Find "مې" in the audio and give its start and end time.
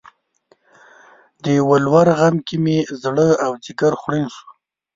2.63-2.77